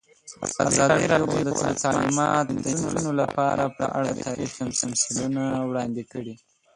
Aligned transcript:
ازادي 0.69 1.03
راډیو 1.13 1.41
د 1.47 1.51
تعلیمات 1.83 2.45
د 2.47 2.57
نجونو 2.79 3.11
لپاره 3.21 3.63
په 3.77 3.85
اړه 3.97 4.11
تاریخي 4.25 4.57
تمثیلونه 4.83 5.43
وړاندې 5.69 6.03
کړي. 6.11 6.35